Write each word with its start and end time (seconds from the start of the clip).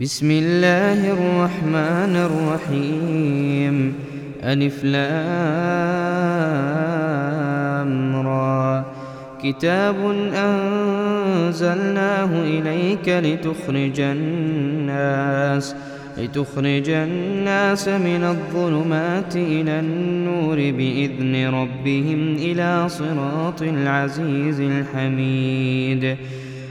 بسم 0.00 0.30
الله 0.30 1.12
الرحمن 1.12 2.16
الرحيم. 2.16 3.94
ألف 4.42 4.84
لام 4.84 5.06
را. 8.26 8.84
كتاب 9.42 9.96
أنزلناه 10.34 12.30
إليك 12.42 13.08
لتخرج 13.08 14.00
الناس 14.00 15.74
لتخرج 16.18 16.90
الناس 16.90 17.88
من 17.88 18.24
الظلمات 18.24 19.36
إلى 19.36 19.80
النور 19.80 20.56
بإذن 20.56 21.54
ربهم 21.54 22.36
إلى 22.36 22.88
صراط 22.88 23.62
العزيز 23.62 24.60
الحميد. 24.60 26.16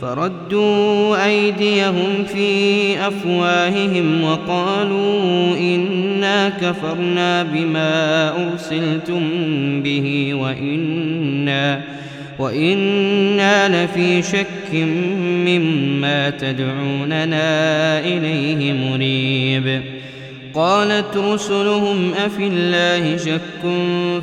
فردوا 0.00 1.24
أيديهم 1.26 2.24
في 2.24 2.98
أفواههم 3.08 4.24
وقالوا 4.24 5.56
إنا 5.58 6.48
كفرنا 6.48 7.42
بما 7.42 8.32
أرسلتم 8.48 9.22
به 9.82 10.34
وإنا 10.34 11.82
وإنا 12.38 13.84
لفي 13.84 14.22
شك 14.22 14.74
مما 15.46 16.30
تدعوننا 16.30 18.00
إليه 18.00 18.72
مريب. 18.72 19.82
قالت 20.54 21.16
رسلهم 21.16 22.12
أفي 22.14 22.46
الله 22.46 23.16
شك 23.16 23.70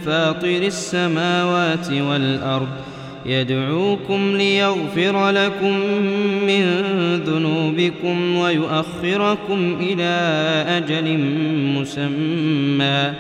فاطر 0.06 0.62
السماوات 0.62 1.92
والأرض 1.92 2.93
يدعوكم 3.26 4.38
ليغفر 4.38 5.30
لكم 5.30 5.78
من 6.48 6.64
ذنوبكم 7.26 8.36
ويؤخركم 8.36 9.78
إلى 9.80 10.14
أجل 10.68 11.18
مسمى. 11.80 13.14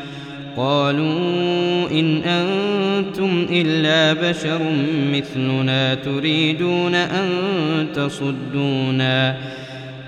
قالوا 0.58 1.92
إن 1.92 2.22
أنتم 2.24 3.48
إلا 3.50 4.30
بشر 4.30 4.62
مثلنا 5.14 5.96
تريدون 5.96 6.96
أن 6.96 7.28
تصدونا. 7.96 9.38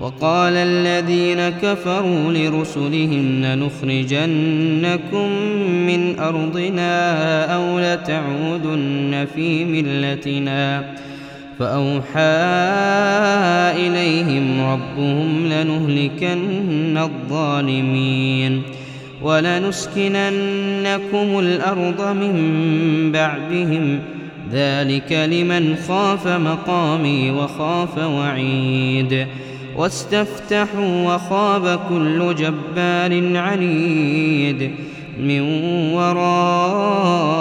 وقال 0.00 0.52
الذين 0.56 1.48
كفروا 1.48 2.32
لرسلهم 2.32 3.44
لنخرجنكم 3.44 5.28
من 5.86 6.18
أرضنا 6.18 7.44
أو 7.54 7.78
لتعودن 7.78 9.26
في 9.34 9.64
ملتنا 9.64 10.94
فأوحى 11.58 12.20
إليهم 13.86 14.60
ربهم 14.60 15.46
لنهلكن 15.46 16.98
الظالمين 16.98 18.62
ولنسكننكم 19.22 20.28
الأرض 21.38 22.16
من 22.16 22.32
بعدهم 23.12 23.98
ذلك 24.52 25.12
لمن 25.12 25.76
خاف 25.88 26.26
مقامي 26.26 27.30
وخاف 27.30 27.98
وعيد 27.98 29.26
واستفتحوا 29.78 31.14
وخاب 31.14 31.80
كل 31.88 32.34
جبار 32.34 33.36
عنيد 33.36 34.70
من 35.20 35.40
ورائه 35.94 37.36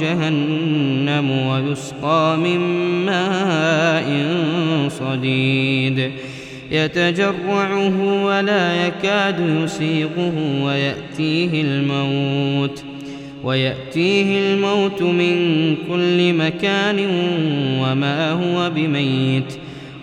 جهنم 0.00 1.30
ويسقى 1.30 2.36
من 2.38 2.60
ماء 3.06 4.08
صديد. 4.88 6.10
يتجرعه 6.70 8.24
ولا 8.24 8.86
يكاد 8.86 9.62
يسيقه 9.64 10.32
ويأتيه 10.62 11.62
الموت. 11.62 12.84
ويأتيه 13.44 14.38
الموت 14.38 15.02
من 15.02 15.36
كل 15.88 16.32
مكان 16.32 16.98
وما 17.80 18.32
هو 18.32 18.70
بميت 18.70 19.52
ۖ. 19.52 19.67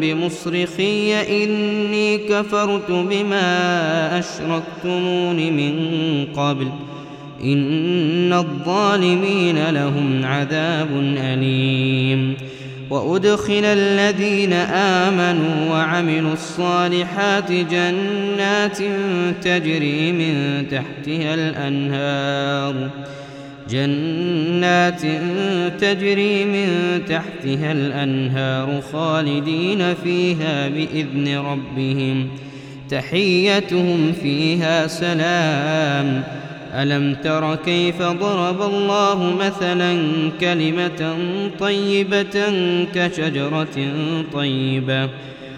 بمصرخي 0.00 1.14
إني 1.44 2.18
كفرت 2.18 2.90
بما 2.90 4.18
أشركتمون 4.18 5.36
من 5.36 5.74
قبل 6.36 6.68
إن 7.44 8.32
الظالمين 8.32 9.70
لهم 9.70 10.24
عذاب 10.24 10.88
أليم 11.18 12.36
وأدخل 12.90 13.64
الذين 13.64 14.52
آمنوا 14.52 15.70
وعملوا 15.70 16.32
الصالحات 16.32 17.52
جنات 17.52 18.78
تجري 19.42 20.12
من 20.12 20.66
تحتها 20.70 21.34
الأنهار 21.34 22.90
جنات 23.70 25.00
تجري 25.80 26.44
من 26.44 27.00
تحتها 27.08 27.72
الأنهار 27.72 28.80
خالدين 28.92 29.94
فيها 29.94 30.68
بإذن 30.68 31.38
ربهم. 31.38 32.28
تحيتهم 32.90 34.12
فيها 34.22 34.86
سلام. 34.86 36.22
ألم 36.74 37.14
تر 37.14 37.54
كيف 37.54 38.02
ضرب 38.02 38.62
الله 38.62 39.36
مثلا 39.40 39.98
كلمة 40.40 41.16
طيبة 41.60 42.52
كشجرة 42.94 43.76
طيبة؟ 44.32 45.08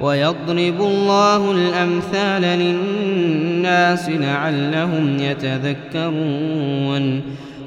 ويضرب 0.00 0.80
الله 0.80 1.52
الأمثال 1.52 2.42
للناس 2.42 4.08
لعلهم 4.08 5.18
يتذكرون. 5.18 7.22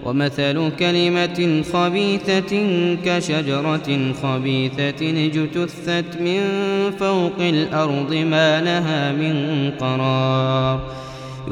ومثل 0.05 0.71
كلمة 0.79 1.63
خبيثة 1.73 2.53
كشجرة 3.05 4.13
خبيثة 4.23 5.25
اجتثت 5.25 6.21
من 6.21 6.41
فوق 6.99 7.39
الأرض 7.39 8.13
ما 8.13 8.61
لها 8.61 9.11
من 9.11 9.71
قرار. 9.79 10.79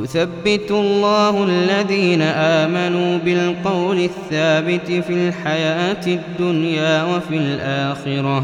يثبت 0.03 0.71
الله 0.71 1.43
الذين 1.43 2.21
آمنوا 2.21 3.17
بالقول 3.17 3.99
الثابت 3.99 4.91
في 5.07 5.27
الحياة 5.27 6.07
الدنيا 6.07 7.03
وفي 7.03 7.37
الآخرة. 7.37 8.43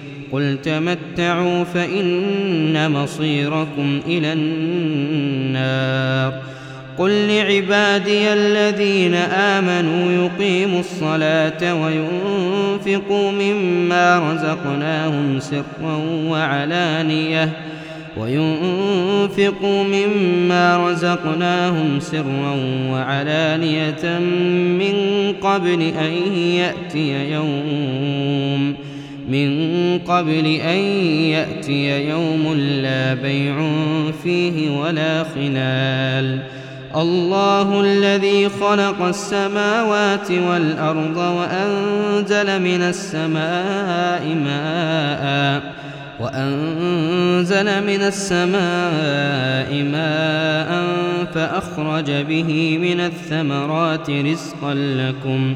قل 0.31 0.57
تمتعوا 0.63 1.63
فإن 1.63 2.91
مصيركم 2.91 4.01
إلى 4.07 4.33
النار 4.33 5.61
قل 6.97 7.27
لعبادي 7.27 8.33
الذين 8.33 9.15
آمنوا 9.15 10.11
يقيموا 10.11 10.79
الصلاة 10.79 11.83
وينفقوا 11.83 13.31
مما 13.31 14.31
رزقناهم 14.31 15.39
سرا 15.39 15.95
وعلانيةً 16.27 17.71
وينفقوا 18.17 19.83
مما 19.83 20.89
رزقناهم 20.89 21.99
سرا 21.99 22.55
وعلانية 22.91 24.19
من 24.79 24.95
قبل 25.41 25.81
أن 25.81 26.33
يأتي 26.37 27.31
يوم 27.31 28.75
من 29.29 29.49
قبل 29.99 30.45
أن 30.45 30.77
يأتي 31.29 32.09
يوم 32.09 32.53
لا 32.57 33.13
بيع 33.13 33.55
فيه 34.23 34.79
ولا 34.79 35.23
خلال. 35.23 36.39
الله 36.95 37.81
الذي 37.81 38.49
خلق 38.49 39.01
السماوات 39.01 40.31
والأرض 40.31 41.17
وأنزل 41.17 42.61
من 42.61 42.81
السماء 42.81 44.25
ماءً 44.45 45.81
وأنزل 46.21 47.83
من 47.83 48.01
السماء 48.01 49.83
ماء 49.83 50.85
فأخرج 51.33 52.11
به 52.11 52.77
من 52.81 52.99
الثمرات 52.99 54.09
رزقا 54.09 54.73
لكم. 54.73 55.55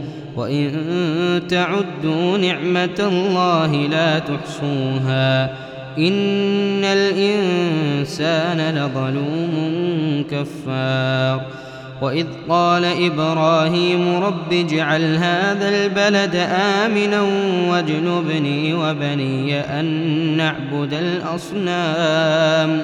وإن 0.41 1.41
تعدوا 1.49 2.37
نعمة 2.37 2.99
الله 2.99 3.75
لا 3.75 4.19
تحصوها 4.19 5.43
إن 5.97 6.83
الإنسان 6.83 8.75
لظلوم 8.75 10.25
كفار 10.31 11.41
وإذ 12.01 12.25
قال 12.49 12.85
إبراهيم 12.85 14.23
رب 14.23 14.53
اجعل 14.53 15.15
هذا 15.15 15.69
البلد 15.69 16.35
آمنا 16.85 17.21
واجنبني 17.69 18.73
وبني 18.73 19.59
أن 19.59 19.85
نعبد 20.37 20.93
الأصنام 20.93 22.83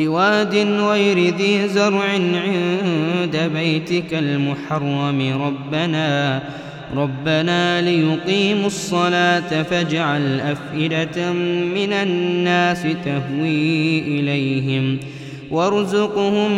بواد 0.00 0.54
غير 0.80 1.34
ذي 1.36 1.68
زرع 1.68 2.04
عند 2.04 3.50
بيتك 3.54 4.14
المحرم. 4.14 5.42
ربنا 5.42 6.42
ربنا 6.96 7.80
ليقيموا 7.80 8.66
الصلاة 8.66 9.62
فاجعل 9.62 10.40
أفئدة 10.40 11.32
من 11.74 11.92
الناس 11.92 12.82
تهوي 12.82 13.98
إليهم 13.98 14.98
ۖ 14.98 15.00
وارزقهم 15.50 16.52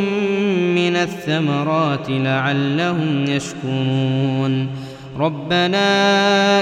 من 0.75 0.97
الثمرات 0.97 2.07
لعلهم 2.11 3.25
يشكرون. 3.29 4.69
ربنا 5.19 5.87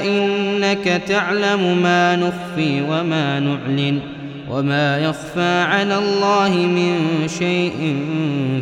إنك 0.05 1.03
تعلم 1.09 1.83
ما 1.83 2.17
نخفي 2.17 2.83
وما 2.83 3.41
نعلن. 3.41 4.20
وما 4.51 4.99
يخفى 4.99 5.63
على 5.63 5.99
الله 5.99 6.49
من 6.49 7.29
شيء 7.39 7.97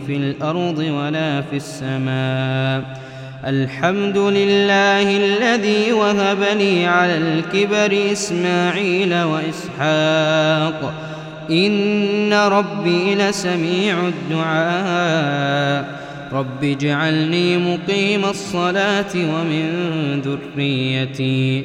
في 0.07 0.17
الأرض 0.17 0.79
ولا 0.79 1.43
في 1.43 1.57
السماء 1.57 3.09
الحمد 3.47 4.19
لله 4.19 5.17
الذي 5.17 5.93
وهب 5.93 6.43
لي 6.59 6.87
على 6.87 7.17
الكبر 7.17 8.13
إسماعيل 8.13 9.15
وإسحاق 9.15 10.95
إن 11.51 12.33
ربي 12.33 13.15
لسميع 13.15 13.97
الدعاء 14.09 15.99
رب 16.33 16.65
اجعلني 16.65 17.59
مقيم 17.59 18.25
الصلاة 18.25 19.15
ومن 19.17 20.21
ذريتي 20.21 21.65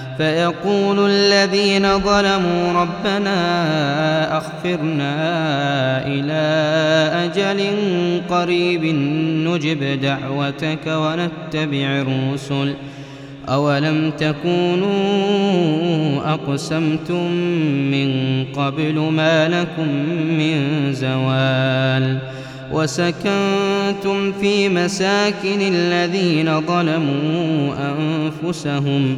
فيقول 0.17 1.09
الذين 1.09 1.99
ظلموا 1.99 2.73
ربنا 2.81 4.37
أخفرنا 4.37 5.13
إلى 6.07 6.41
أجل 7.25 7.59
قريب 8.29 8.85
نجب 9.47 10.01
دعوتك 10.01 10.87
ونتبع 10.87 12.01
الرسل. 12.01 12.73
أولم 13.49 14.11
تكونوا 14.19 14.91
أقسمتم 16.33 17.31
من 17.91 18.09
قبل 18.55 18.99
ما 18.99 19.47
لكم 19.47 19.87
من 20.37 20.53
زوال 20.93 22.19
وسكنتم 22.71 24.31
في 24.41 24.69
مساكن 24.69 25.61
الذين 25.61 26.61
ظلموا 26.61 27.73
أنفسهم 27.91 29.17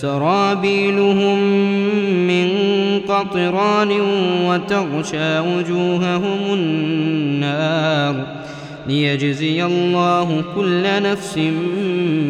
سرابيلهم 0.00 1.38
من 2.26 2.48
قطران 3.08 3.90
وتغشى 4.44 5.38
وجوههم 5.38 6.52
النار 6.52 8.26
ليجزي 8.86 9.64
الله 9.64 10.44
كل 10.54 10.82
نفس 11.02 11.38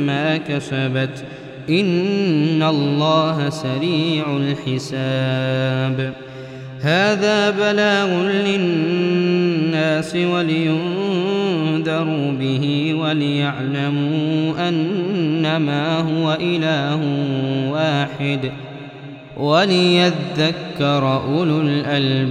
ما 0.07 0.37
كسبت 0.37 1.25
إن 1.71 2.63
الله 2.63 3.51
سريع 3.51 4.25
الحساب 4.37 6.15
هذا 6.87 7.51
بلاغ 7.51 8.09
للناس 8.47 10.17
ولينذروا 10.17 10.73
به 12.33 12.95
وليعلموا 12.95 14.69
أنما 14.69 15.99
هو 16.01 16.37
إله 16.41 17.01
واحد 17.71 18.53
وليذكر 19.37 21.23
أولو 21.27 21.61
الألباب. 21.61 22.27